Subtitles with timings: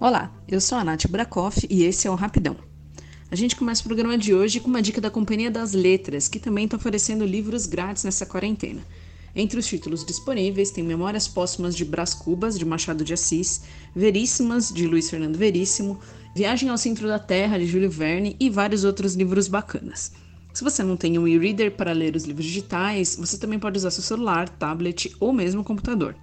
[0.00, 2.56] Olá, eu sou a Nath Brakoff e esse é o Rapidão.
[3.30, 6.38] A gente começa o programa de hoje com uma dica da Companhia das Letras, que
[6.38, 8.80] também está oferecendo livros grátis nessa quarentena.
[9.36, 13.60] Entre os títulos disponíveis tem Memórias Póstumas de Brás Cubas, de Machado de Assis,
[13.94, 16.00] Veríssimas, de Luiz Fernando Veríssimo,
[16.34, 20.12] Viagem ao Centro da Terra, de Júlio Verne e vários outros livros bacanas.
[20.54, 23.90] Se você não tem um e-reader para ler os livros digitais, você também pode usar
[23.90, 26.16] seu celular, tablet ou mesmo computador.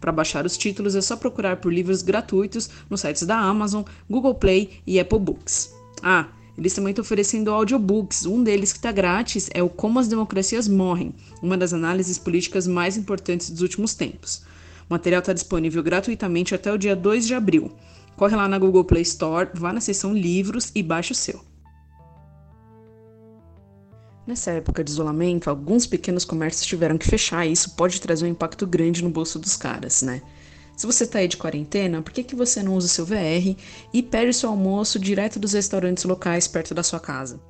[0.00, 4.34] Para baixar os títulos é só procurar por livros gratuitos nos sites da Amazon, Google
[4.34, 5.74] Play e Apple Books.
[6.02, 8.26] Ah, eles também estão oferecendo audiobooks.
[8.26, 12.66] Um deles que está grátis é o Como as Democracias Morrem, uma das análises políticas
[12.66, 14.42] mais importantes dos últimos tempos.
[14.88, 17.70] O material está disponível gratuitamente até o dia 2 de abril.
[18.16, 21.49] Corre lá na Google Play Store, vá na seção Livros e baixe o seu.
[24.30, 28.28] Nessa época de isolamento, alguns pequenos comércios tiveram que fechar e isso pode trazer um
[28.28, 30.22] impacto grande no bolso dos caras, né?
[30.76, 33.56] Se você está aí de quarentena, por que, que você não usa seu VR
[33.92, 37.40] e pede seu almoço direto dos restaurantes locais perto da sua casa?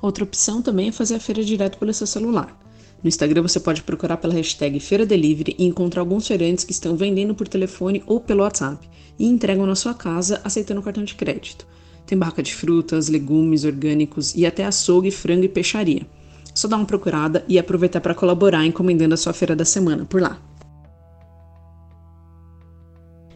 [0.00, 2.56] Outra opção também é fazer a feira direto pelo seu celular.
[3.02, 6.96] No Instagram você pode procurar pela hashtag Feira Delivery e encontrar alguns feirantes que estão
[6.96, 8.88] vendendo por telefone ou pelo WhatsApp
[9.18, 11.66] e entregam na sua casa aceitando cartão de crédito.
[12.06, 16.06] Tem barraca de frutas, legumes orgânicos e até açougue, frango e peixaria.
[16.54, 20.20] Só dá uma procurada e aproveitar para colaborar encomendando a sua feira da semana por
[20.20, 20.38] lá.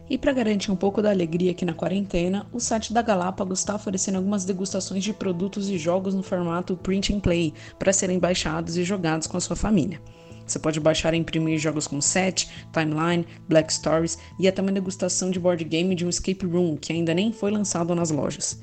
[0.09, 3.75] E para garantir um pouco da alegria aqui na quarentena, o site da Galápagos está
[3.75, 8.77] oferecendo algumas degustações de produtos e jogos no formato print and play para serem baixados
[8.77, 9.99] e jogados com a sua família.
[10.47, 15.29] Você pode baixar e imprimir jogos como Set, Timeline, Black Stories e até uma degustação
[15.29, 18.57] de board game de um escape room que ainda nem foi lançado nas lojas.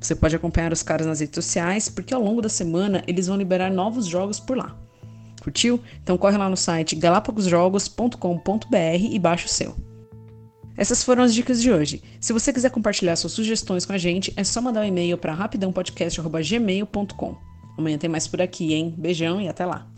[0.00, 3.36] Você pode acompanhar os caras nas redes sociais, porque ao longo da semana eles vão
[3.36, 4.76] liberar novos jogos por lá.
[5.42, 5.80] Curtiu?
[6.02, 8.76] Então corre lá no site galapagosjogos.com.br
[9.10, 9.76] e baixa o seu.
[10.76, 12.00] Essas foram as dicas de hoje.
[12.20, 15.34] Se você quiser compartilhar suas sugestões com a gente, é só mandar um e-mail para
[15.34, 17.36] rapidãopodcast.gmail.com.
[17.76, 18.94] Amanhã tem mais por aqui, hein?
[18.96, 19.97] Beijão e até lá!